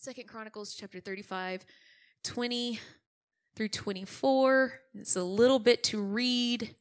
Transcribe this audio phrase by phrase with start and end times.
[0.00, 1.66] Second Chronicles chapter 35,
[2.22, 2.78] 20
[3.56, 4.72] through 24.
[4.94, 6.76] It's a little bit to read.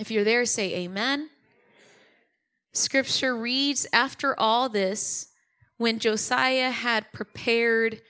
[0.00, 1.30] If you're there, say amen.
[2.72, 5.28] Scripture reads After all this,
[5.76, 8.02] when Josiah had prepared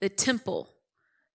[0.00, 0.68] the temple,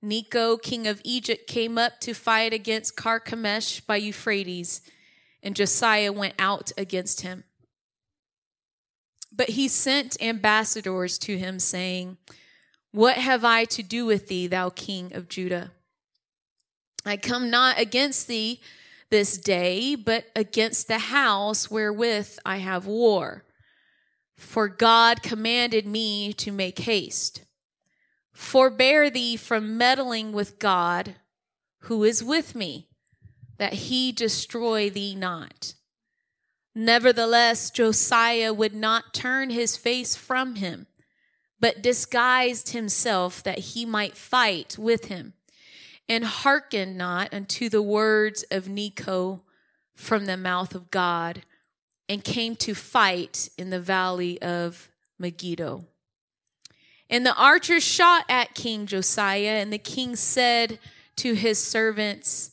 [0.01, 4.79] Necho, king of Egypt, came up to fight against Carchemish by Euphrates,
[5.43, 7.43] and Josiah went out against him.
[9.31, 12.17] But he sent ambassadors to him, saying,
[12.91, 15.71] What have I to do with thee, thou king of Judah?
[17.05, 18.61] I come not against thee
[19.09, 23.45] this day, but against the house wherewith I have war.
[24.35, 27.43] For God commanded me to make haste.
[28.33, 31.15] Forbear thee from meddling with God,
[31.83, 32.87] who is with me,
[33.57, 35.73] that he destroy thee not.
[36.79, 40.87] Nevertheless, Josiah would not turn his face from him,
[41.59, 45.33] but disguised himself that he might fight with him,
[46.07, 49.43] and hearkened not unto the words of Necho
[49.93, 51.41] from the mouth of God,
[52.07, 55.83] and came to fight in the valley of Megiddo.
[57.09, 60.79] And the archers shot at King Josiah, and the king said
[61.17, 62.51] to his servants,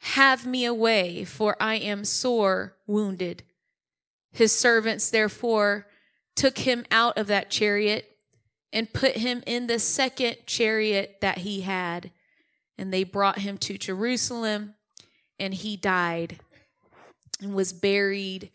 [0.00, 3.44] Have me away, for I am sore wounded.
[4.38, 5.88] His servants therefore
[6.36, 8.08] took him out of that chariot
[8.72, 12.12] and put him in the second chariot that he had.
[12.78, 14.74] And they brought him to Jerusalem,
[15.40, 16.38] and he died
[17.42, 18.52] and was buried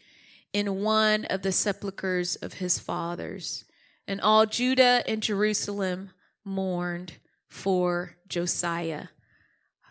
[0.54, 3.66] in one of the sepulchres of his fathers.
[4.08, 6.12] And all Judah and Jerusalem
[6.46, 7.18] mourned
[7.50, 9.08] for Josiah.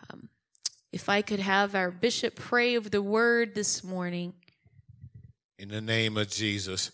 [0.09, 0.29] Um,
[0.91, 4.33] if I could have our bishop pray over the word this morning.
[5.59, 6.91] In the name of Jesus,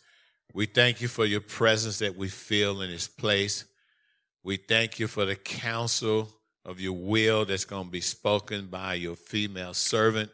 [0.53, 3.63] we thank you for your presence that we feel in this place.
[4.43, 6.29] We thank you for the counsel
[6.66, 10.29] of your will that's going to be spoken by your female servant.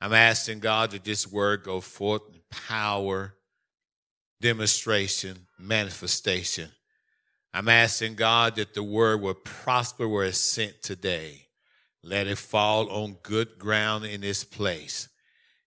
[0.00, 3.34] I'm asking God that this word go forth in power,
[4.40, 6.68] demonstration, manifestation.
[7.54, 11.46] I'm asking God that the word will prosper where it's sent today.
[12.02, 15.08] Let it fall on good ground in this place.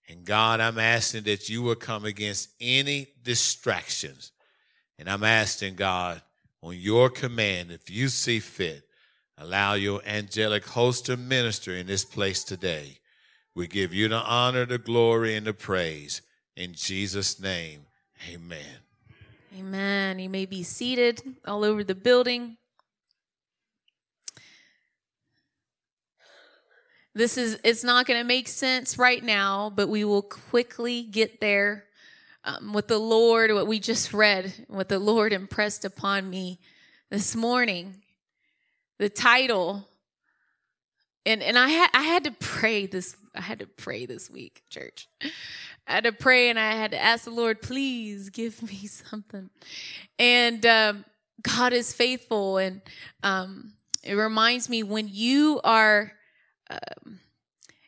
[0.07, 4.31] And God, I'm asking that you will come against any distractions.
[4.99, 6.21] And I'm asking God,
[6.61, 8.83] on your command, if you see fit,
[9.37, 12.99] allow your angelic host to minister in this place today.
[13.53, 16.21] We give you the honor, the glory, and the praise.
[16.55, 17.85] In Jesus' name,
[18.31, 18.79] amen.
[19.57, 20.19] Amen.
[20.19, 22.57] You may be seated all over the building.
[27.15, 31.39] This is, it's not going to make sense right now, but we will quickly get
[31.39, 31.85] there.
[32.43, 36.59] Um, the Lord, what we just read, what the Lord impressed upon me
[37.09, 37.95] this morning.
[38.97, 39.87] The title,
[41.25, 43.15] and and I had I had to pray this.
[43.33, 45.07] I had to pray this week, church.
[45.87, 49.49] I had to pray, and I had to ask the Lord, please give me something.
[50.19, 51.05] And um,
[51.41, 52.81] God is faithful, and
[53.23, 56.11] um, it reminds me when you are
[56.69, 57.19] um,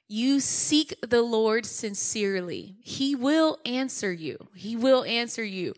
[0.10, 4.38] you seek the Lord sincerely, He will answer you.
[4.56, 5.74] He will answer you.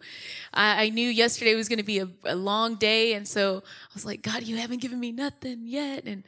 [0.53, 3.93] I, I knew yesterday was going to be a, a, long day, and so I
[3.93, 6.03] was like, God, you haven't given me nothing yet.
[6.05, 6.23] And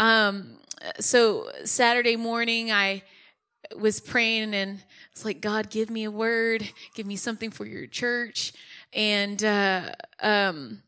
[0.00, 0.56] um,
[0.98, 3.02] so Saturday morning, I
[3.76, 7.86] was praying and it's like, God, give me a word, give me something for your
[7.86, 8.52] church.
[8.92, 10.82] And uh, um,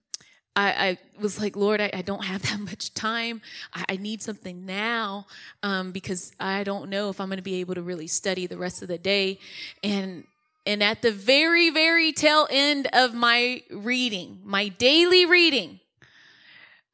[0.56, 3.42] I, I, was like, Lord, I, I, don't have that much time.
[3.72, 5.26] I, I need something now
[5.62, 8.56] um, because I don't know if I'm going to be able to really study the
[8.56, 9.38] rest of the day.
[9.82, 10.24] And
[10.66, 15.80] and at the very, very tail end of my reading, my daily reading,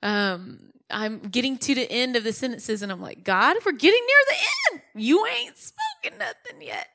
[0.03, 4.01] um, I'm getting to the end of the sentences, and I'm like, God, we're getting
[4.01, 4.83] near the end.
[4.97, 6.89] You ain't spoken nothing yet.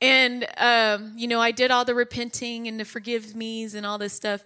[0.00, 3.98] And um, you know, I did all the repenting and the forgive me's and all
[3.98, 4.44] this stuff.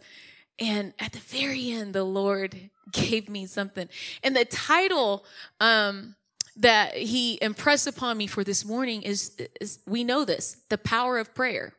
[0.58, 3.88] And at the very end, the Lord gave me something.
[4.22, 5.24] And the title
[5.60, 6.16] um,
[6.56, 11.18] that He impressed upon me for this morning is, is We Know This The Power
[11.18, 11.74] of Prayer.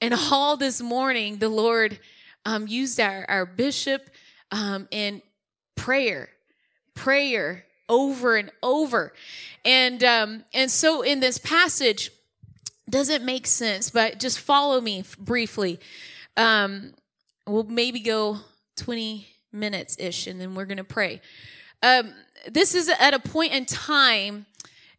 [0.00, 2.00] And all this morning, the Lord
[2.44, 4.10] um, used our, our bishop
[4.50, 5.22] um, in
[5.76, 6.30] prayer,
[6.94, 9.12] prayer over and over.
[9.64, 12.10] And, um, and so in this passage,
[12.90, 15.78] doesn't make sense, but just follow me briefly.
[16.36, 16.94] Um,
[17.46, 18.38] we'll maybe go
[18.76, 21.20] 20 minutes ish and then we're going to pray.
[21.82, 22.12] Um,
[22.48, 24.46] this is at a point in time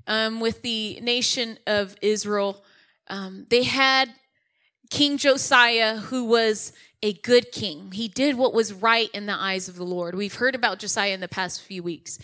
[0.08, 2.64] um, with the nation of Israel.
[3.08, 4.10] Um, they had
[4.90, 7.92] King Josiah, who was a good king.
[7.92, 10.16] He did what was right in the eyes of the Lord.
[10.16, 12.20] We've heard about Josiah in the past few weeks.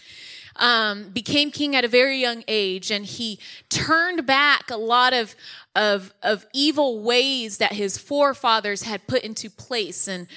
[0.56, 5.36] Um, became king at a very young age, and he turned back a lot of
[5.76, 10.28] of of evil ways that his forefathers had put into place, and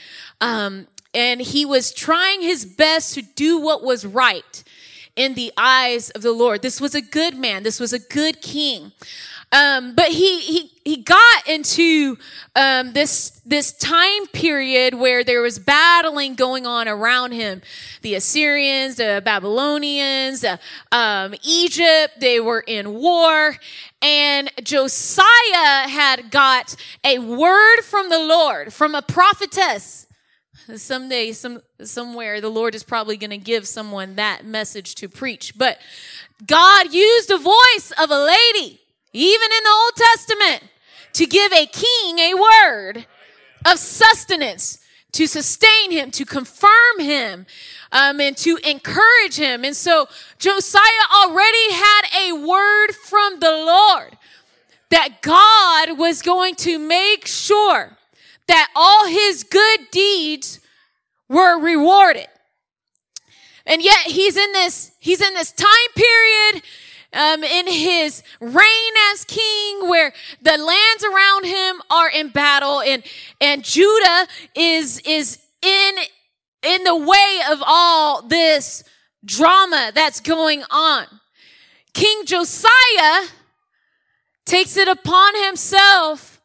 [0.41, 4.65] um, and he was trying his best to do what was right
[5.15, 6.63] in the eyes of the Lord.
[6.63, 7.63] This was a good man.
[7.63, 8.93] This was a good king.
[9.53, 12.17] Um, but he he he got into
[12.57, 17.61] um, this this time period where there was battling going on around him.
[18.01, 20.57] The Assyrians, the Babylonians, uh,
[20.91, 22.19] um, Egypt.
[22.19, 23.57] They were in war,
[24.01, 26.75] and Josiah had got
[27.05, 30.07] a word from the Lord from a prophetess.
[30.77, 35.59] Someday, some somewhere, the Lord is probably going to give someone that message to preach.
[35.59, 35.79] But
[36.47, 38.82] God used the voice of a lady
[39.13, 40.63] even in the Old Testament,
[41.15, 43.07] to give a king a word
[43.67, 44.79] of sustenance
[45.13, 47.47] to sustain him, to confirm him,
[47.93, 49.65] um, and to encourage him.
[49.65, 50.07] And so
[50.39, 50.81] Josiah
[51.15, 54.17] already had a word from the Lord
[54.91, 57.97] that God was going to make sure
[58.49, 60.61] that all his good deeds
[61.29, 62.29] were rewarded.
[63.67, 66.63] And yet he's in this, he's in this time period
[67.13, 73.03] um, in his reign as king, where the lands around him are in battle, and
[73.41, 75.95] and Judah is is in
[76.63, 78.85] in the way of all this
[79.25, 81.07] drama that's going on.
[81.95, 83.29] King Josiah
[84.45, 86.41] takes it upon himself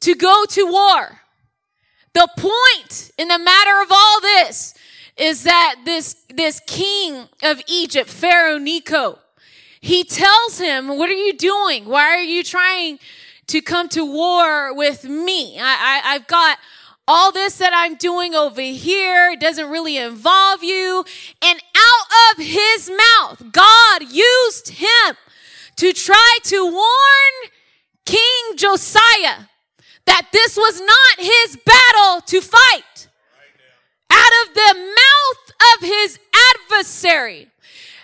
[0.00, 1.20] to go to war.
[2.14, 4.74] The point in the matter of all this
[5.16, 9.18] is that this, this king of Egypt, Pharaoh Necho,
[9.82, 11.86] he tells him, What are you doing?
[11.86, 13.00] Why are you trying
[13.48, 15.58] to come to war with me?
[15.58, 16.58] I, I, I've got
[17.08, 21.04] all this that I'm doing over here it doesn't really involve you.
[21.42, 25.16] And out of his mouth, God used him
[25.76, 27.50] to try to warn
[28.06, 29.48] King Josiah
[30.06, 33.08] that this was not his battle to fight.
[34.10, 36.20] Out of the mouth of his
[36.54, 37.48] adversary,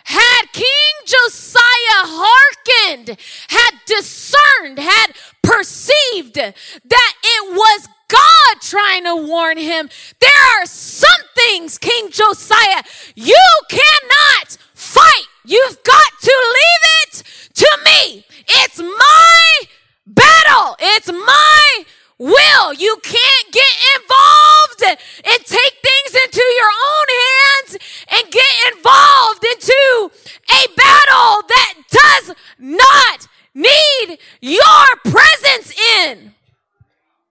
[0.08, 3.19] had King Josiah hearkened,
[3.49, 5.12] had discerned, had
[5.43, 12.82] perceived that it was God trying to warn him, there are some things, King Josiah,
[13.14, 15.26] you cannot fight.
[15.44, 17.22] You've got to leave it
[17.54, 18.25] to me.
[18.49, 19.61] It's my
[20.06, 20.76] battle.
[20.81, 21.84] It's my
[22.19, 22.73] will.
[22.75, 27.79] You can't get involved and take things into your own hands
[28.09, 30.11] and get involved into
[30.50, 36.35] a battle that does not need your presence in.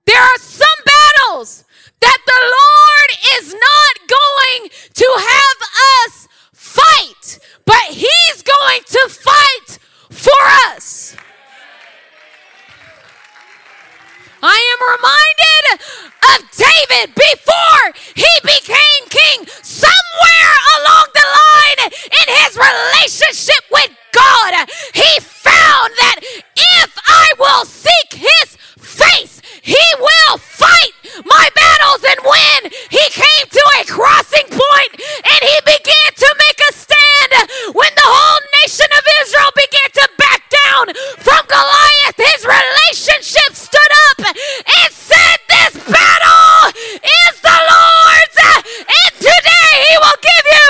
[0.06, 1.66] There are some battles
[2.00, 5.70] that the Lord is not going to have
[6.06, 9.80] us fight, but He's going to fight
[10.10, 11.16] for us.
[14.42, 15.82] I am reminded
[16.36, 16.52] of
[16.98, 19.48] David before he became king.
[19.62, 26.20] Somewhere along the line in his relationship with God, he found that
[26.56, 30.94] if I will seek his face, he will fight
[31.26, 32.72] my battles and win.
[32.90, 38.10] He came to a crossing point and he began to make a stand when the
[38.10, 40.86] whole nation of Israel began to back down
[41.20, 42.18] from Goliath.
[42.18, 46.28] His relationship stood up and said, This battle
[47.04, 48.38] is the Lord's,
[48.78, 50.70] and today he will give you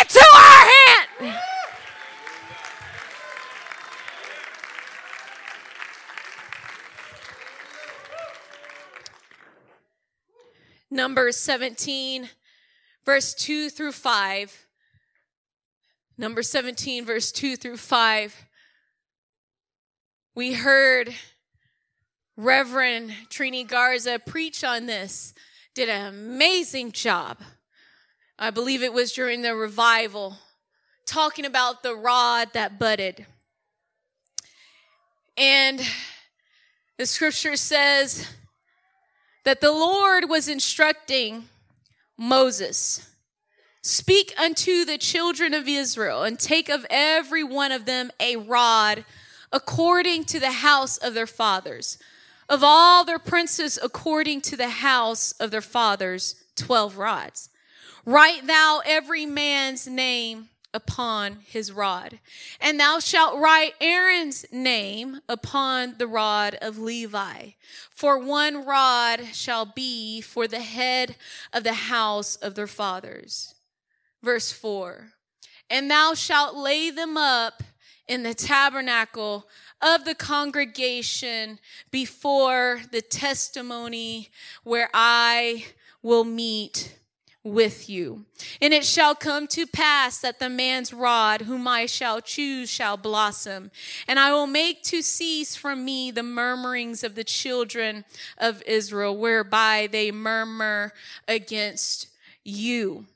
[0.00, 1.38] into our hand.
[10.90, 11.36] Numbers
[11.68, 12.30] 17,
[13.04, 14.66] verse 2 through 5.
[16.16, 18.46] Number 17, verse 2 through 5.
[20.34, 21.14] We heard
[22.38, 25.34] Reverend Trini Garza preach on this,
[25.74, 27.36] did an amazing job.
[28.38, 30.38] I believe it was during the revival,
[31.04, 33.26] talking about the rod that budded.
[35.36, 35.82] And
[36.96, 38.26] the scripture says,
[39.48, 41.48] that the Lord was instructing
[42.18, 43.08] Moses
[43.82, 49.04] Speak unto the children of Israel, and take of every one of them a rod
[49.52, 51.96] according to the house of their fathers.
[52.48, 57.50] Of all their princes, according to the house of their fathers, twelve rods.
[58.04, 62.20] Write thou every man's name upon his rod.
[62.60, 67.50] And thou shalt write Aaron's name upon the rod of Levi.
[67.90, 71.16] For one rod shall be for the head
[71.52, 73.54] of the house of their fathers.
[74.22, 75.12] Verse 4
[75.70, 77.62] And thou shalt lay them up
[78.06, 79.46] in the tabernacle
[79.80, 81.58] of the congregation
[81.90, 84.30] before the testimony
[84.64, 85.66] where I
[86.02, 86.98] will meet
[87.44, 88.24] with you.
[88.60, 92.96] And it shall come to pass that the man's rod, whom I shall choose, shall
[92.96, 93.70] blossom.
[94.06, 98.04] And I will make to cease from me the murmurings of the children
[98.36, 100.92] of Israel, whereby they murmur
[101.26, 102.08] against
[102.44, 103.06] you.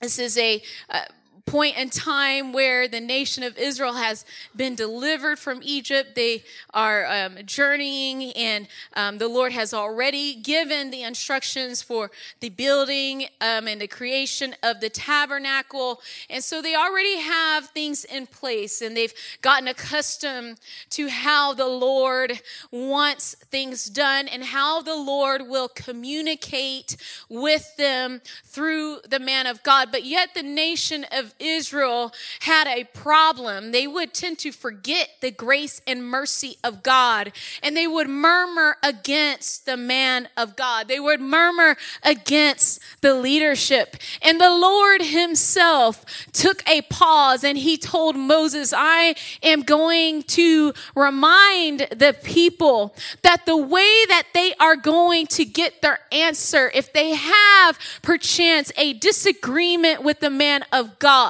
[0.00, 1.04] This is a, uh,
[1.46, 4.24] point in time where the nation of Israel has
[4.56, 6.16] been delivered from Egypt.
[6.16, 6.42] They
[6.74, 12.10] are um, journeying, and um, the Lord has already given the instructions for
[12.40, 16.00] the building um, and the creation of the tabernacle.
[16.28, 20.58] And so they already have things in place, and they've gotten accustomed
[20.90, 22.40] to how the Lord
[22.72, 26.96] wants things done and how the Lord will communicate
[27.28, 29.92] with them through the man of God.
[29.92, 33.72] But yet, the nation of Israel had a problem.
[33.72, 38.76] They would tend to forget the grace and mercy of God, and they would murmur
[38.82, 40.88] against the man of God.
[40.88, 43.96] They would murmur against the leadership.
[44.22, 50.72] And the Lord Himself took a pause and He told Moses, I am going to
[50.94, 56.92] remind the people that the way that they are going to get their answer, if
[56.92, 61.25] they have perchance a disagreement with the man of God,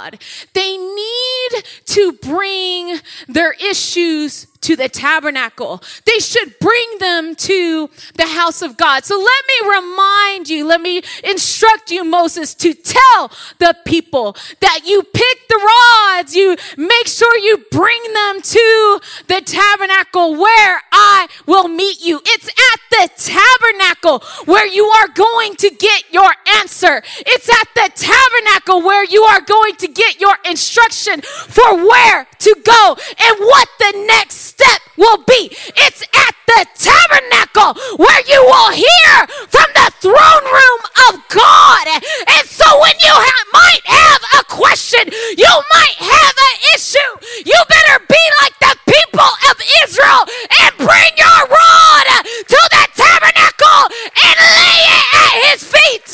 [0.52, 2.98] they need to bring
[3.28, 5.80] their issues to the tabernacle.
[6.04, 9.04] They should bring them to the house of God.
[9.04, 14.80] So let me remind you, let me instruct you, Moses, to tell the people that
[14.84, 15.70] you pick the
[16.16, 22.20] rods, you make sure you bring them to the tabernacle where I will meet you.
[22.24, 27.02] It's at the tabernacle where you are going to get your answer.
[27.18, 32.56] It's at the tabernacle where you are going to get your instruction for where to
[32.64, 35.52] go and what the next step will be.
[35.76, 39.12] It's at the tabernacle where you will hear
[39.52, 41.84] from the throne room of God.
[42.32, 45.04] And so when you ha- might have a question,
[45.36, 47.12] you might have an issue,
[47.44, 50.22] you better be like the people of Israel
[50.64, 56.05] and bring your rod to the tabernacle and lay it at his feet.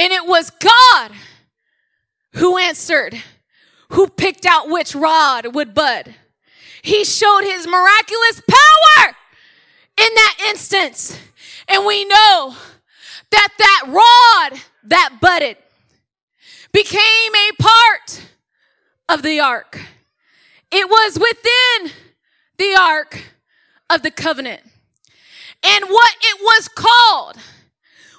[0.00, 1.12] And it was God
[2.32, 3.22] who answered,
[3.90, 6.14] who picked out which rod would bud.
[6.80, 9.08] He showed his miraculous power
[9.98, 11.18] in that instance.
[11.68, 12.56] And we know
[13.30, 15.58] that that rod that budded
[16.72, 18.22] became a part
[19.10, 19.78] of the ark.
[20.70, 21.92] It was within
[22.56, 23.22] the ark
[23.90, 24.62] of the covenant.
[25.62, 27.36] And what it was called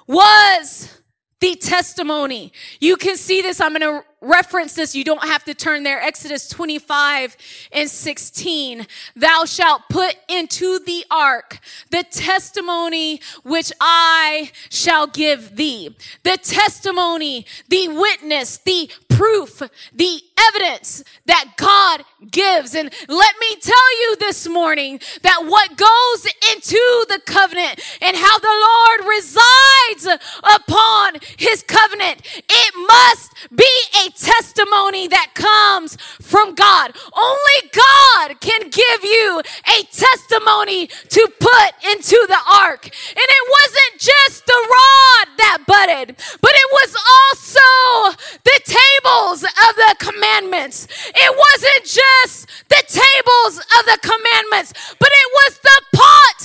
[0.06, 1.01] was
[1.42, 2.52] the testimony.
[2.78, 3.60] You can see this.
[3.60, 4.94] I'm going to reference this.
[4.94, 6.00] You don't have to turn there.
[6.00, 7.36] Exodus 25
[7.72, 8.86] and 16.
[9.16, 11.58] Thou shalt put into the ark
[11.90, 15.96] the testimony which I shall give thee.
[16.22, 22.74] The testimony, the witness, the proof, the evidence that God gives.
[22.74, 28.38] And let me tell you this morning that what goes into the covenant and how
[28.38, 30.20] the Lord resides
[30.56, 33.70] upon his covenant, it must be
[34.06, 36.92] a testimony that comes from God.
[37.12, 42.84] Only God can give you a testimony to put into the ark.
[42.84, 49.76] And it wasn't just the rod that budded, but it was also the tables of
[49.76, 50.88] the commandments.
[51.14, 56.38] It wasn't just the tables of the commandments, but it was the pot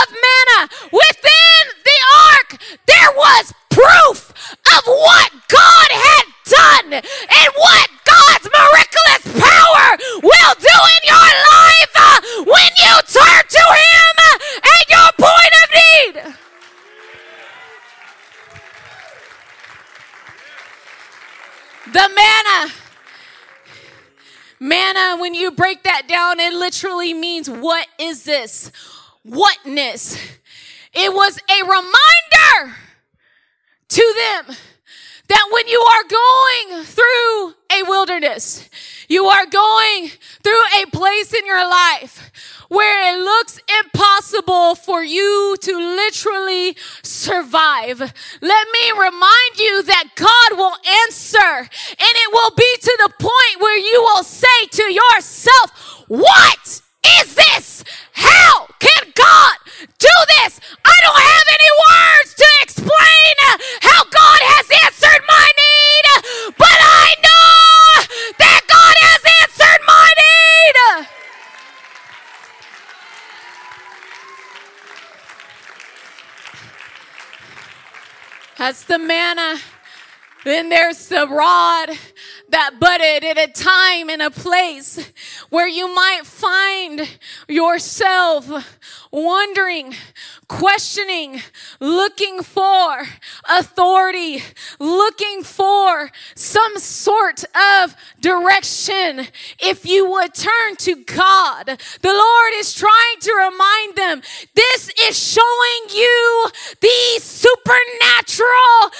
[0.00, 0.60] of manna.
[0.88, 1.98] Within the
[2.32, 2.50] ark,
[2.86, 4.32] there was proof
[4.72, 9.88] of what God had done and what God's miraculous power
[10.24, 14.14] will do in your life uh, when you turn to Him
[14.64, 16.14] at your point of need.
[21.92, 22.72] The manna.
[24.58, 28.72] Manna, when you break that down, it literally means what is this?
[29.24, 30.16] Whatness.
[30.94, 32.76] It was a reminder
[33.88, 34.56] to them
[35.28, 38.68] that when you are going through a wilderness.
[39.08, 40.08] You are going
[40.42, 42.30] through a place in your life
[42.68, 48.00] where it looks impossible for you to literally survive.
[48.00, 51.68] Let me remind you that God will answer and
[52.00, 57.84] it will be to the point where you will say to yourself, what is this?
[58.12, 59.56] How can God
[59.98, 60.60] do this?
[60.84, 63.34] I don't have any words to explain
[63.80, 66.04] how God has answered my need,
[66.58, 68.04] but I know
[68.38, 71.08] that God has answered my need.
[78.58, 79.60] That's the manna.
[80.44, 81.90] Then there's the rod
[82.50, 85.11] that budded at a time and a place
[85.52, 88.78] where you might find yourself
[89.12, 89.94] wondering,
[90.48, 91.42] questioning,
[91.78, 93.04] looking for
[93.50, 94.42] authority,
[94.80, 99.26] looking for some sort of direction.
[99.58, 101.66] If you would turn to God,
[102.00, 104.22] the Lord is trying to remind them
[104.54, 106.46] this is showing you
[106.80, 108.90] the supernatural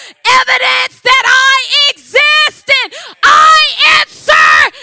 [0.42, 2.92] evidence that I exist and
[3.22, 4.32] I answer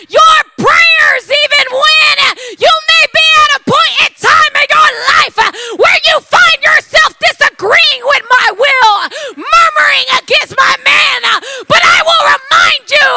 [0.10, 2.16] your prayers even when
[2.60, 5.38] you may be at a point in time in your life
[5.80, 8.96] where you find yourself disagreeing with my will,
[9.40, 11.20] murmuring against my man.
[11.68, 13.08] But I will remind you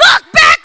[0.00, 0.55] look back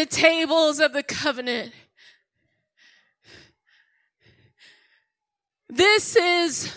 [0.00, 1.72] the tables of the covenant.
[5.68, 6.74] This is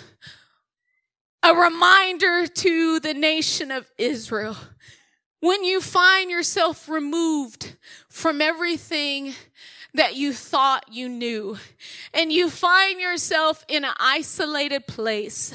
[1.41, 4.57] a reminder to the nation of Israel.
[5.39, 7.77] When you find yourself removed
[8.09, 9.35] from everything
[9.95, 11.57] that you thought you knew
[12.13, 15.53] and you find yourself in an isolated place,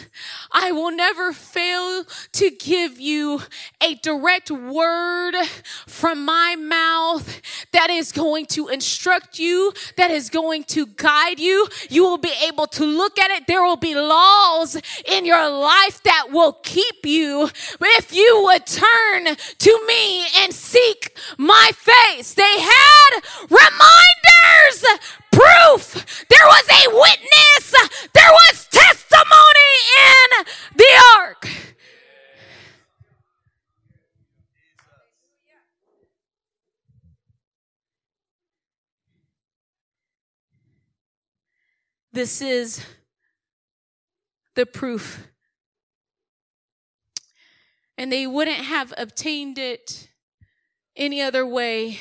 [0.53, 3.43] I will never fail to give you
[3.83, 5.35] a direct word
[5.87, 7.41] from my mouth
[7.73, 11.69] that is going to instruct you, that is going to guide you.
[11.91, 13.47] You will be able to look at it.
[13.47, 19.37] There will be laws in your life that will keep you if you would turn
[19.59, 22.35] to me and seek my face.
[22.35, 24.28] They had reminders,
[25.33, 26.25] proof.
[26.29, 27.75] There was a witness.
[28.13, 30.45] There was testimony in
[30.77, 31.49] the ark.
[42.13, 42.85] This is
[44.57, 45.29] the proof.
[47.97, 50.09] And they wouldn't have obtained it
[50.97, 52.01] any other way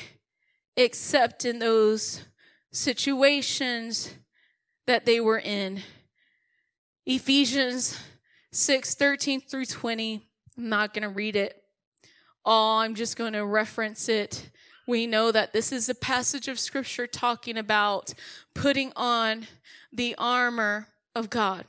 [0.78, 2.24] except in those
[2.72, 4.14] situations
[4.86, 5.82] that they were in.
[7.06, 8.00] Ephesians
[8.54, 10.24] 6 13 through 20.
[10.58, 11.62] I'm not going to read it
[12.48, 14.50] all, I'm just going to reference it.
[14.88, 18.14] We know that this is a passage of scripture talking about
[18.54, 19.48] putting on
[19.92, 21.66] the armor of God.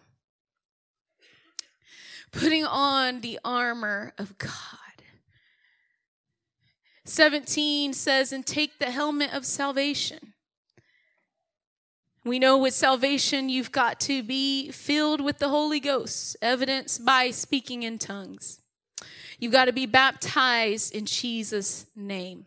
[2.31, 4.88] Putting on the armor of God.
[7.09, 10.35] 17 says, and take the helmet of salvation.
[12.25, 17.31] We know with salvation, you've got to be filled with the Holy Ghost, evidenced by
[17.31, 18.61] speaking in tongues.
[19.39, 22.47] You've got to be baptized in Jesus' name.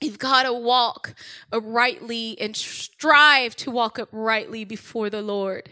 [0.00, 1.14] You've got to walk
[1.52, 5.70] uprightly and strive to walk uprightly before the Lord.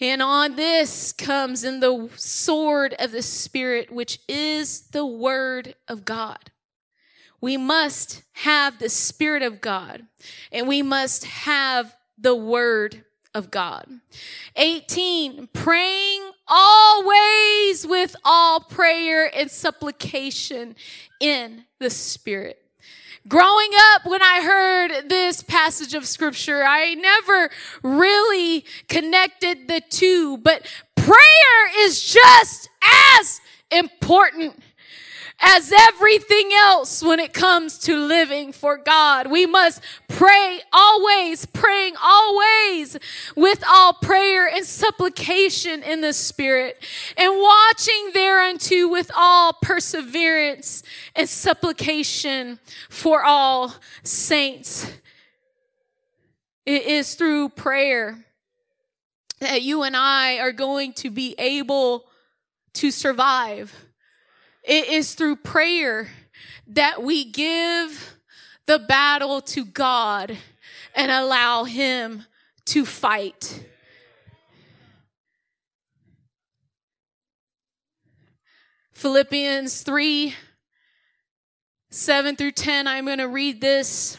[0.00, 6.04] And on this comes in the sword of the Spirit, which is the word of
[6.04, 6.50] God.
[7.40, 10.02] We must have the Spirit of God
[10.52, 13.86] and we must have the word of God.
[14.56, 20.74] 18, praying always with all prayer and supplication
[21.20, 22.62] in the Spirit.
[23.28, 27.50] Growing up, when I heard this passage of scripture, I never
[27.82, 32.68] really connected the two, but prayer is just
[33.18, 33.40] as
[33.72, 34.62] important
[35.40, 39.30] as everything else when it comes to living for God.
[39.30, 42.96] We must pray always, praying always
[43.36, 46.82] with all prayer and supplication in the Spirit,
[47.16, 50.82] and watching thereunto with all perseverance
[51.14, 54.90] and supplication for all saints.
[56.64, 58.24] It is through prayer
[59.38, 62.06] that you and I are going to be able
[62.74, 63.85] to survive
[64.66, 66.08] it is through prayer
[66.66, 68.16] that we give
[68.66, 70.36] the battle to God
[70.94, 72.24] and allow Him
[72.66, 73.64] to fight.
[78.92, 80.34] Philippians 3
[81.90, 82.88] 7 through 10.
[82.88, 84.18] I'm going to read this.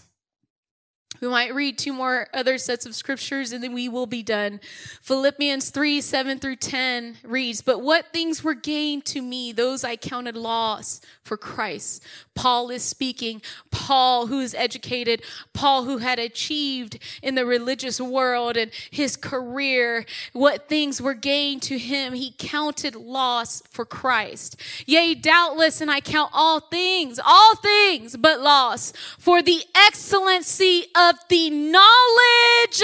[1.22, 4.60] We might read two more other sets of scriptures and then we will be done.
[5.02, 9.96] Philippians 3 7 through 10 reads, But what things were gained to me, those I
[9.96, 12.04] counted loss for Christ.
[12.38, 13.42] Paul is speaking.
[13.72, 15.24] Paul, who is educated,
[15.54, 21.64] Paul, who had achieved in the religious world and his career, what things were gained
[21.64, 24.56] to him, he counted loss for Christ.
[24.86, 31.16] Yea, doubtless, and I count all things, all things but loss for the excellency of
[31.30, 32.84] the knowledge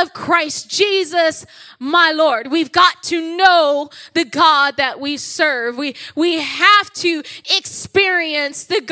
[0.00, 1.44] of Christ Jesus,
[1.80, 2.52] my Lord.
[2.52, 5.76] We've got to know the God that we serve.
[5.76, 7.24] We, we have to
[7.56, 8.91] experience the God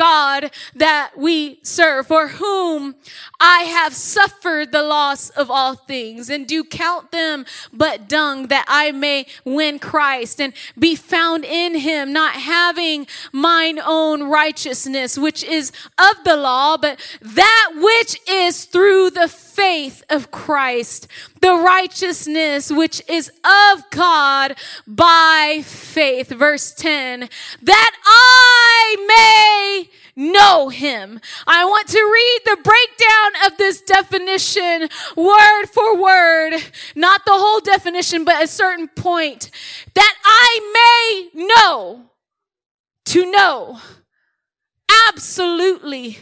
[0.75, 2.95] that we serve, for whom
[3.39, 8.65] I have suffered the loss of all things and do count them but dung that
[8.67, 15.43] I may win Christ and be found in him, not having mine own righteousness, which
[15.43, 19.27] is of the law, but that which is through the
[19.61, 21.07] faith of Christ,
[21.39, 26.29] the righteousness which is of God by faith.
[26.29, 27.29] Verse 10,
[27.61, 31.19] that I may know him.
[31.45, 36.53] I want to read the breakdown of this definition word for word,
[36.95, 39.51] not the whole definition, but a certain point
[39.93, 42.09] that I may know
[43.05, 43.79] to know
[45.07, 46.17] absolutely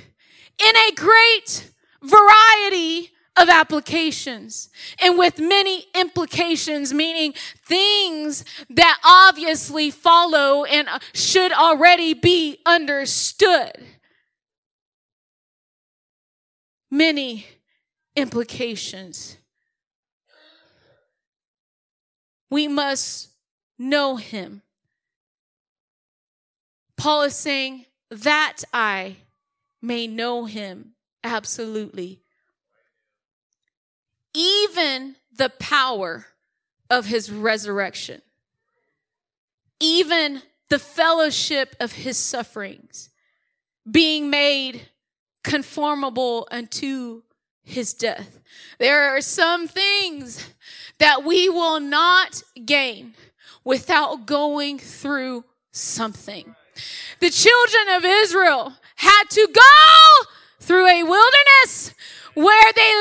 [0.59, 1.71] in a great
[2.03, 4.69] variety of applications
[5.01, 7.33] and with many implications, meaning
[7.65, 13.71] things that obviously follow and uh, should already be understood.
[16.91, 17.45] Many
[18.15, 19.37] implications.
[22.49, 23.29] We must
[23.77, 24.63] know him.
[26.97, 29.17] Paul is saying that I
[29.81, 32.21] may know him absolutely
[34.39, 36.27] even the power
[36.89, 38.21] of his resurrection,
[39.81, 43.09] even the fellowship of his sufferings,
[43.89, 44.87] being made
[45.43, 47.23] conformable unto
[47.63, 48.39] his death.
[48.77, 50.47] There are some things
[50.99, 53.15] that we will not gain
[53.65, 56.55] without going through something.
[57.19, 60.29] The children of Israel had to go
[60.61, 61.93] through a wilderness
[62.39, 62.93] where they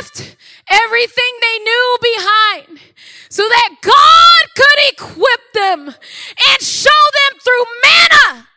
[0.00, 0.36] left
[0.68, 2.80] everything they knew behind
[3.28, 8.48] so that God could equip them and show them through manna.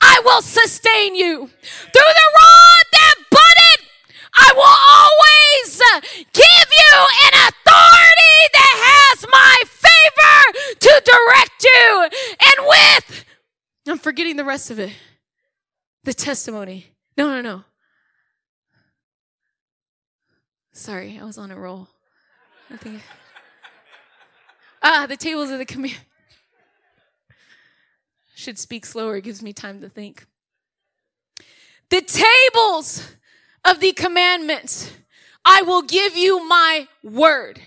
[0.00, 3.88] I will sustain you through the rod that budded.
[4.34, 6.00] I will always uh,
[6.32, 6.94] give you
[7.26, 12.08] an authority that has my favor to direct you.
[12.46, 13.24] And with,
[13.88, 14.92] I'm forgetting the rest of it,
[16.04, 16.86] the testimony.
[17.16, 17.64] No, no, no.
[20.78, 21.88] Sorry, I was on a roll.
[22.70, 23.02] I think.
[24.80, 25.98] Ah, the tables of the command.
[28.36, 30.24] Should speak slower, it gives me time to think.
[31.90, 33.16] The tables
[33.64, 34.92] of the commandments.
[35.44, 37.60] I will give you my word.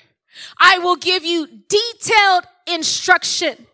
[0.58, 3.67] I will give you detailed instruction.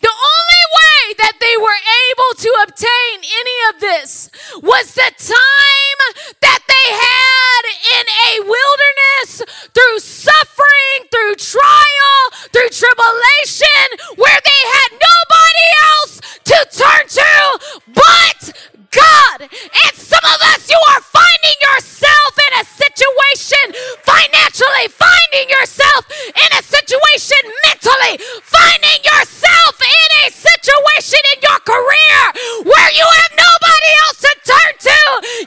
[0.00, 4.30] The only way that they were able to obtain any of this
[4.62, 7.64] was the time that they had
[7.98, 9.42] in a wilderness
[9.74, 12.20] through suffering, through trial,
[12.52, 13.86] through tribulation,
[14.16, 17.58] where they had nobody else to turn to
[17.94, 18.52] but
[18.90, 19.40] God.
[19.42, 23.66] And some of us, you are finding yourself in a situation
[24.04, 32.20] financially, finding yourself in a situation mentally, finding yourself in a situation in your career
[32.64, 34.98] where you have nobody else to turn to.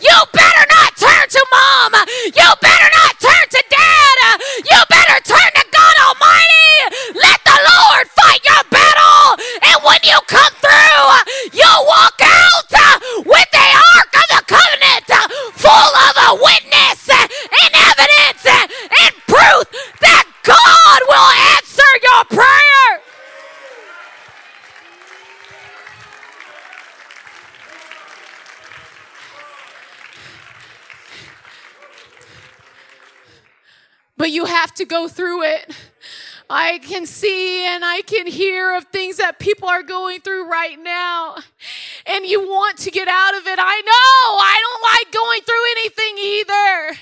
[0.05, 1.91] You better not turn to mom.
[2.35, 4.17] You better not turn to dad.
[4.69, 6.77] You better turn to God Almighty.
[7.17, 9.41] Let the Lord fight your battle.
[9.65, 15.09] And when you come through, you'll walk out uh, with the Ark of the Covenant
[15.09, 17.27] uh, full of a witness uh,
[17.63, 19.65] and evidence and proof
[19.99, 23.01] that God will answer your prayer.
[34.17, 35.90] But you have to go through it.
[36.53, 40.77] I can see and I can hear of things that people are going through right
[40.77, 41.37] now.
[42.05, 43.59] and you want to get out of it.
[43.59, 46.99] I know I don't like going through anything either,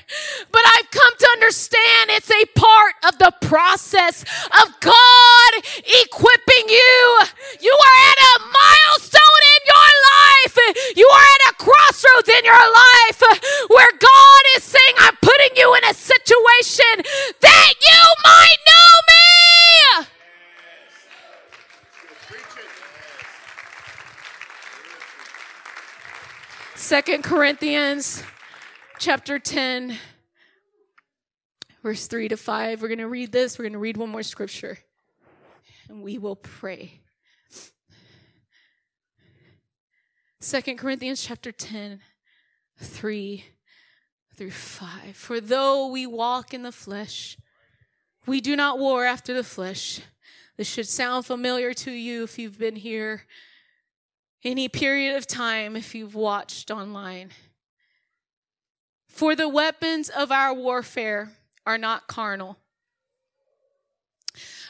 [0.51, 4.21] but I've come to understand it's a part of the process
[4.61, 5.51] of God
[6.05, 7.01] equipping you.
[7.61, 10.55] You are at a milestone in your life.
[10.95, 13.19] You are at a crossroads in your life
[13.69, 16.95] where God is saying, I'm putting you in a situation
[17.41, 17.98] that you
[26.89, 28.23] Second Corinthians
[28.97, 29.95] chapter 10
[31.83, 32.81] verse 3 to 5.
[32.81, 33.59] We're going to read this.
[33.59, 34.79] We're going to read one more scripture
[35.87, 37.01] and we will pray.
[40.39, 41.99] Second Corinthians chapter 10
[42.79, 43.45] 3
[44.35, 45.15] through 5.
[45.15, 47.37] For though we walk in the flesh,
[48.25, 50.01] we do not war after the flesh.
[50.57, 53.27] This should sound familiar to you if you've been here
[54.43, 57.31] any period of time, if you've watched online.
[59.07, 61.31] For the weapons of our warfare
[61.65, 62.57] are not carnal,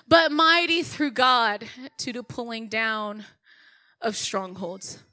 [0.08, 1.66] but mighty through God
[2.00, 3.26] to the pulling down
[4.02, 5.04] of strongholds.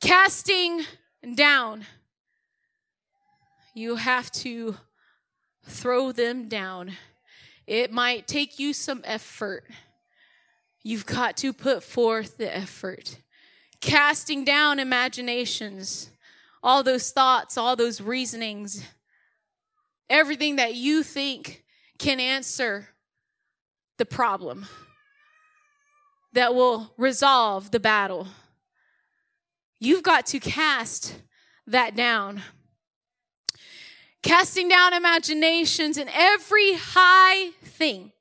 [0.00, 0.84] Casting
[1.34, 1.84] down,
[3.74, 4.76] you have to
[5.66, 6.92] throw them down.
[7.66, 9.64] It might take you some effort.
[10.82, 13.18] You've got to put forth the effort.
[13.80, 16.10] Casting down imaginations,
[16.62, 18.84] all those thoughts, all those reasonings,
[20.08, 21.64] everything that you think
[21.98, 22.88] can answer
[23.96, 24.66] the problem
[26.32, 28.28] that will resolve the battle.
[29.78, 31.14] You've got to cast
[31.66, 32.42] that down.
[34.22, 38.12] Casting down imaginations and every high thing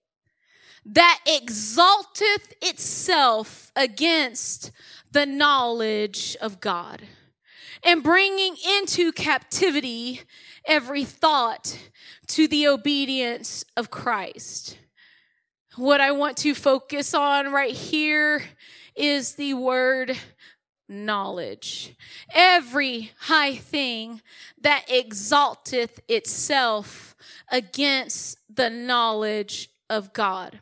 [0.85, 4.71] that exalteth itself against
[5.11, 7.01] the knowledge of God
[7.83, 10.21] and bringing into captivity
[10.65, 11.77] every thought
[12.27, 14.77] to the obedience of Christ.
[15.75, 18.43] What I want to focus on right here
[18.95, 20.17] is the word
[20.89, 21.95] knowledge.
[22.33, 24.21] Every high thing
[24.61, 27.15] that exalteth itself
[27.51, 30.59] against the knowledge of God.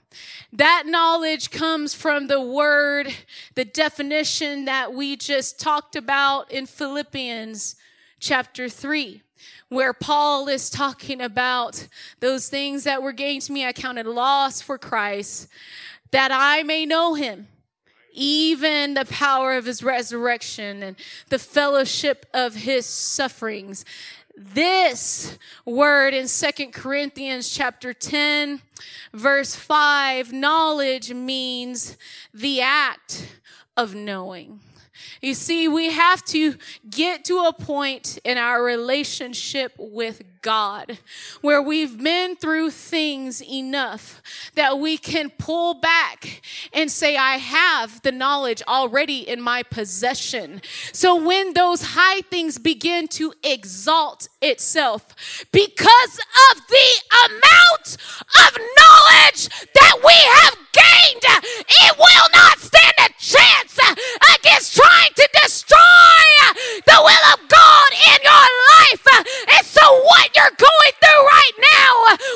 [0.53, 3.13] That knowledge comes from the word,
[3.55, 7.75] the definition that we just talked about in Philippians
[8.19, 9.21] chapter 3
[9.69, 11.87] where Paul is talking about
[12.19, 15.47] those things that were gained to me, I counted loss for Christ,
[16.11, 17.47] that I may know him,
[18.13, 20.95] even the power of his resurrection and
[21.29, 23.83] the fellowship of his sufferings.
[24.39, 28.61] This word in Second Corinthians chapter 10,
[29.11, 31.97] verse 5, knowledge means
[32.35, 33.27] the act
[33.75, 34.59] of knowing.
[35.23, 36.53] You see, we have to
[36.87, 40.99] get to a point in our relationship with God
[41.41, 44.21] where we've been through things enough
[44.55, 46.41] that we can pull back
[46.73, 50.61] and say, I have the knowledge already in my possession.
[50.91, 56.19] So when those high things begin to exalt itself because
[56.51, 56.89] of the
[57.25, 57.97] amount
[58.47, 61.23] of knowledge that we have gained,
[61.69, 63.79] it will not stand a chance
[64.35, 65.77] against trying to destroy
[66.85, 68.76] the will of God in your life.
[68.91, 71.91] And so, what you're going through right now,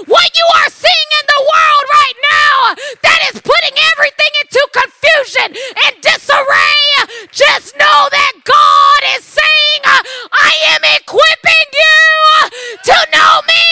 [0.06, 2.56] what you are seeing in the world right now,
[3.04, 6.84] that is putting everything into confusion and disarray,
[7.32, 12.52] just know that God is saying, I am equipping you
[12.84, 13.64] to know me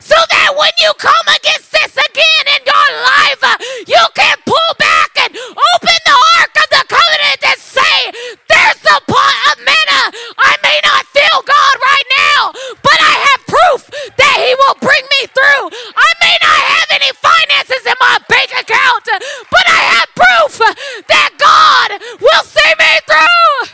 [0.00, 3.42] so that when you come against this again in your life,
[3.88, 7.96] you can pull back and open the ark of the covenant and say,
[8.48, 10.02] There's the pot of manna.
[10.38, 12.40] I may not feel God right now,
[12.82, 13.80] but I have proof
[14.16, 15.64] that He will bring me through.
[15.96, 19.06] I may not have any finances in my bank account,
[19.50, 20.52] but I have proof
[21.08, 21.88] that God
[22.20, 23.72] will see me through.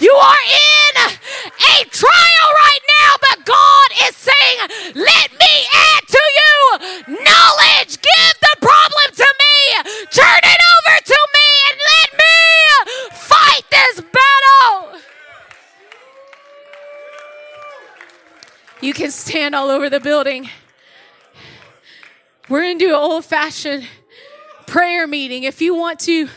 [0.00, 6.22] You are in a trial right now, but God is saying, Let me add to
[6.38, 6.78] you
[7.24, 7.98] knowledge.
[8.00, 9.92] Give the problem to me.
[10.10, 15.00] Turn it over to me and let me fight this battle.
[18.80, 20.48] You can stand all over the building.
[22.48, 23.86] We're going to do an old fashioned
[24.68, 25.42] prayer meeting.
[25.42, 26.28] If you want to,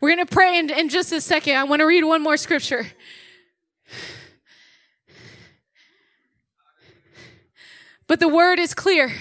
[0.00, 1.56] we're going to pray in, in just a second.
[1.56, 2.88] I want to read one more scripture.
[8.06, 9.12] But the word is clear.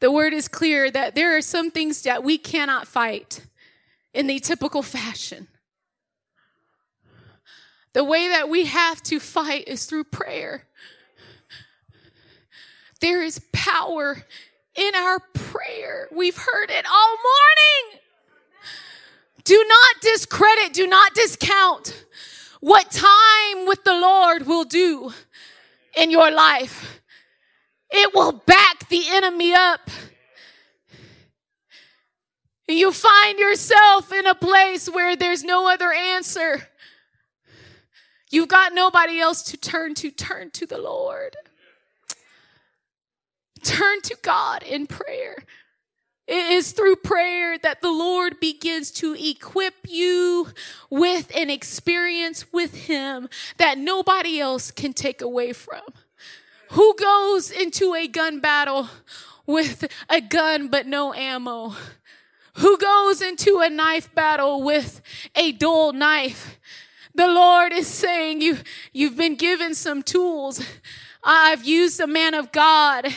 [0.00, 3.44] The word is clear that there are some things that we cannot fight
[4.14, 5.48] in the typical fashion.
[7.94, 10.66] The way that we have to fight is through prayer.
[13.00, 14.24] There is power
[14.74, 16.08] in our prayer.
[16.12, 18.00] We've heard it all morning.
[19.44, 22.04] Do not discredit, do not discount
[22.60, 25.12] what time with the Lord will do
[25.96, 27.00] in your life.
[27.90, 29.90] It will back the enemy up.
[32.66, 36.68] You find yourself in a place where there's no other answer.
[38.30, 40.10] You've got nobody else to turn to.
[40.10, 41.34] Turn to the Lord.
[43.62, 45.44] Turn to God in prayer.
[46.28, 50.48] It is through prayer that the Lord begins to equip you
[50.90, 55.80] with an experience with Him that nobody else can take away from.
[56.72, 58.90] Who goes into a gun battle
[59.46, 61.74] with a gun but no ammo?
[62.56, 65.00] Who goes into a knife battle with
[65.34, 66.58] a dull knife?
[67.14, 68.58] The Lord is saying you,
[68.92, 70.60] you've been given some tools.
[71.22, 73.08] I've used a man of God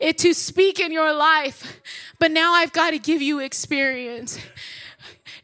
[0.00, 1.80] to speak in your life,
[2.18, 4.38] but now I've got to give you experience.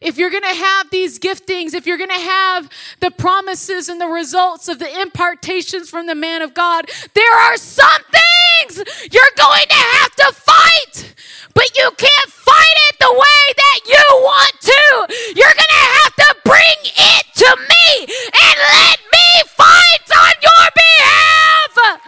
[0.00, 4.00] If you're going to have these giftings, if you're going to have the promises and
[4.00, 9.34] the results of the impartations from the man of God, there are some things you're
[9.36, 11.14] going to have to fight,
[11.52, 15.14] but you can't fight it the way that you want to.
[15.34, 20.70] You're going to have to bring it to me and let me fight on your
[20.74, 21.98] behalf.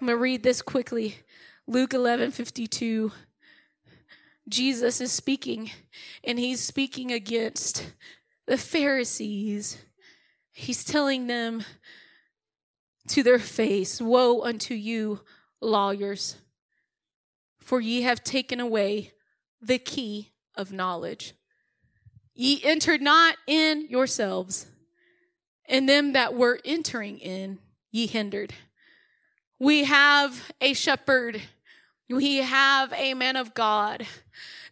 [0.00, 1.16] I'm going to read this quickly.
[1.66, 3.10] Luke 11 52.
[4.46, 5.70] Jesus is speaking,
[6.22, 7.90] and he's speaking against
[8.46, 9.78] the Pharisees.
[10.52, 11.64] He's telling them
[13.08, 15.20] to their face, Woe unto you,
[15.62, 16.36] lawyers,
[17.58, 19.12] for ye have taken away
[19.62, 21.32] the key of knowledge.
[22.34, 24.66] Ye entered not in yourselves,
[25.66, 28.52] and them that were entering in ye hindered.
[29.58, 31.40] We have a shepherd.
[32.08, 34.06] We have a man of God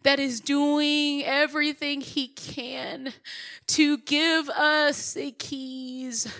[0.02, 3.12] that is doing everything he can
[3.68, 6.32] to give us the keys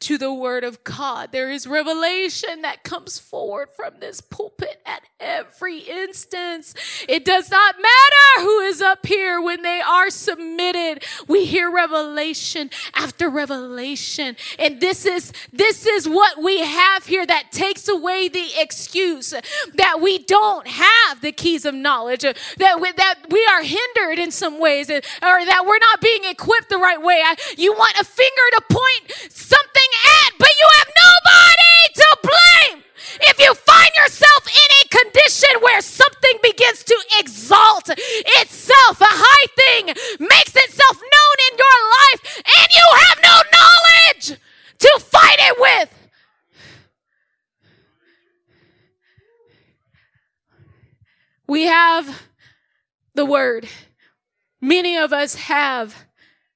[0.00, 1.30] to the word of God.
[1.30, 6.74] There is revelation that comes forward from this pulpit at every instance.
[7.08, 11.04] It does not matter who is up here when they are submitted.
[11.28, 14.36] We hear revelation after revelation.
[14.58, 19.34] And this is, this is what we have here that takes away the excuse
[19.74, 24.30] that we don't have the keys of knowledge, that we, that we are hindered in
[24.30, 27.22] some ways, or that we're not being equipped the right way.
[27.56, 29.90] You want a finger to point something
[30.24, 32.84] at, but you have nobody to blame.
[33.22, 39.46] If you find yourself in a condition where something begins to exalt itself, a high
[39.56, 39.86] thing
[40.20, 44.40] makes itself known in your life, and you have no knowledge
[44.78, 45.94] to fight it with.
[51.46, 52.22] We have
[53.14, 53.68] the word.
[54.60, 56.04] Many of us have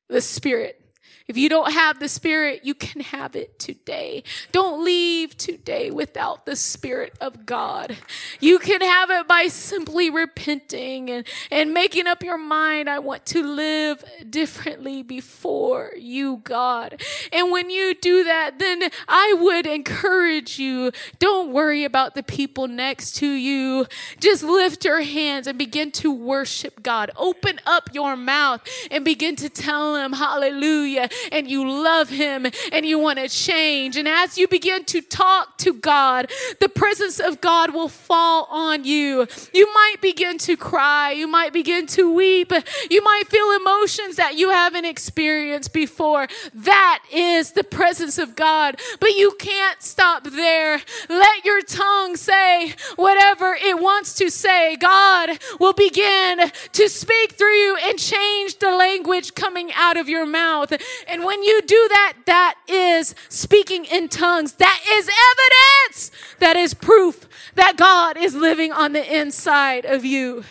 [0.09, 0.84] the Spirit.
[1.27, 4.25] If you don't have the Spirit, you can have it today.
[4.53, 7.97] Don't leave today without the Spirit of God.
[8.41, 13.25] You can have it by simply repenting and, and making up your mind, I want
[13.27, 17.01] to live differently before you, God.
[17.33, 22.69] And when you do that, then I would encourage you, don't worry about the people
[22.69, 23.87] next to you.
[24.21, 27.11] Just lift your hands and begin to worship God.
[27.17, 28.61] Open up your mouth
[28.91, 33.96] and begin to tell him, hallelujah and you love Him and you want to change.
[33.96, 38.85] And as you begin to talk to God, the presence of God will fall on
[38.85, 39.27] you.
[39.53, 41.12] You might begin to cry.
[41.12, 42.53] You might begin to weep.
[42.90, 46.27] You might feel emotions that you haven't experienced before.
[46.55, 48.81] That is the presence of God.
[49.00, 50.81] But you can't stop there.
[51.08, 54.77] Let your tongue say whatever it wants to say.
[54.77, 60.27] God will begin to speak through you and change the language coming out of your
[60.27, 60.73] mouth.
[61.09, 64.52] And when you do that, that is speaking in tongues.
[64.55, 66.11] That is evidence.
[66.40, 70.44] That is proof that God is living on the inside of you.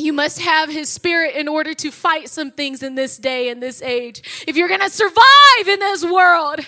[0.00, 3.60] You must have his spirit in order to fight some things in this day and
[3.60, 4.44] this age.
[4.46, 6.60] If you're going to survive in this world,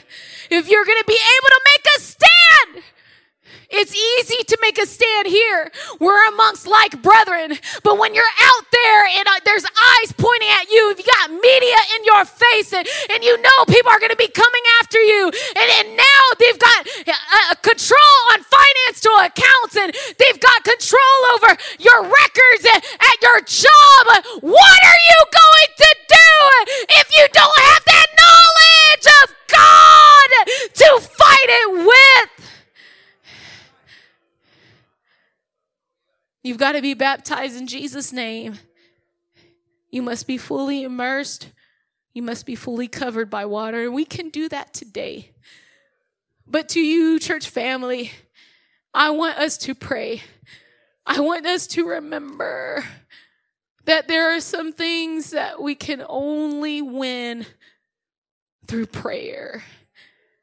[0.51, 2.85] if you're going to be able to make a stand
[3.71, 5.71] It's easy to make a stand here.
[6.01, 7.55] We're amongst like brethren.
[7.85, 11.31] But when you're out there and uh, there's eyes pointing at you, if you got
[11.31, 14.99] media in your face and, and you know people are going to be coming after
[14.99, 21.21] you, and, and now they've got uh, control on financial accounts and they've got control
[21.39, 24.05] over your records at, at your job,
[24.43, 26.35] what are you going to do
[26.99, 30.31] if you don't have that knowledge of God
[30.75, 32.41] to fight it with?
[36.43, 38.57] You've got to be baptized in Jesus' name.
[39.91, 41.51] You must be fully immersed.
[42.15, 43.83] You must be fully covered by water.
[43.87, 45.33] And we can do that today.
[46.47, 48.13] But to you, church family,
[48.95, 50.23] I want us to pray.
[51.05, 52.85] I want us to remember
[53.87, 57.45] that there are some things that we can only win
[58.69, 59.65] through prayer.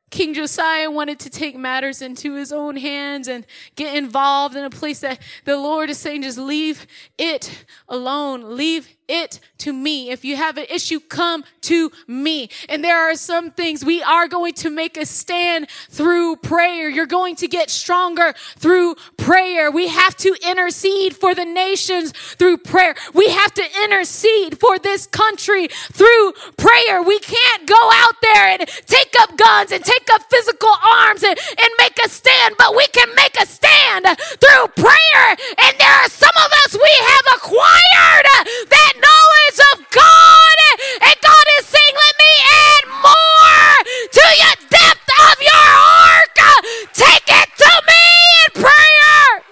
[0.10, 3.46] King Josiah wanted to take matters into his own hands and
[3.76, 6.88] get involved in a place that the Lord is saying, just leave
[7.18, 8.56] it alone.
[8.56, 10.10] Leave it to me.
[10.10, 12.50] If you have an issue, come to me.
[12.70, 16.90] And there are some things we are going to make a stand through prayer.
[16.90, 19.72] You're going to get stronger through prayer.
[19.72, 22.96] We have to intercede for the nations through prayer.
[23.14, 27.02] We have to intercede for this country through prayer.
[27.02, 31.38] We can't go out there and take up guns and take up physical arms and,
[31.38, 35.28] and make a stand, but we can make a stand through prayer.
[35.64, 38.26] And there are some of us we have acquired
[38.70, 40.58] that knowledge of God.
[41.02, 42.32] And God is saying, let me
[42.66, 43.74] add more
[44.12, 46.38] to your depth of your ark.
[46.94, 48.04] Take it to me
[48.46, 49.44] in prayer.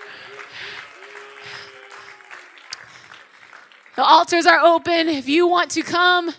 [3.96, 5.08] The altars are open.
[5.10, 6.34] If you want to come,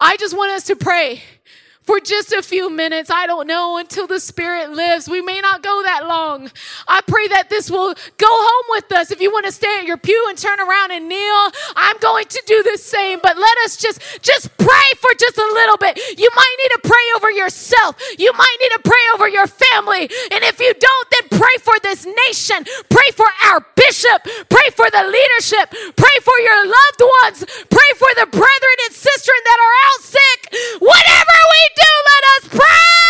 [0.00, 1.22] I just want us to pray
[1.86, 3.10] for just a few minutes.
[3.10, 5.08] I don't know until the Spirit lives.
[5.08, 6.50] We may not go that long.
[6.88, 9.10] I pray that this will go home with us.
[9.12, 12.26] If you want to stay at your pew and turn around and kneel, I'm going
[12.26, 13.20] to do the same.
[13.22, 15.96] But let us just, just pray for just a little bit.
[16.18, 17.96] You might need to pray over yourself.
[18.18, 20.10] You might need to pray over your family.
[20.34, 22.66] And if you don't, then pray for this nation.
[22.90, 24.26] Pray for our bishop.
[24.50, 25.70] Pray for the leadership.
[25.94, 27.38] Pray for your loved ones.
[27.70, 30.40] Pray for the brethren and sister that are out sick.
[30.82, 33.05] Whatever we do, let us pray.